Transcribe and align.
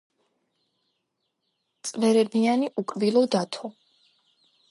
წვერებიანი 1.89 2.71
უკბილო 2.83 3.25
დათო 3.37 3.71